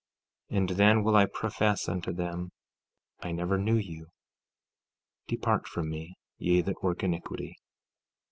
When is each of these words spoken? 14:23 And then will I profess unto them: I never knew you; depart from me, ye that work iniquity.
14:23 0.49 0.57
And 0.57 0.69
then 0.69 1.03
will 1.03 1.15
I 1.15 1.27
profess 1.27 1.87
unto 1.87 2.11
them: 2.11 2.49
I 3.21 3.31
never 3.31 3.59
knew 3.59 3.77
you; 3.77 4.07
depart 5.27 5.67
from 5.67 5.91
me, 5.91 6.15
ye 6.39 6.61
that 6.61 6.81
work 6.81 7.03
iniquity. 7.03 7.59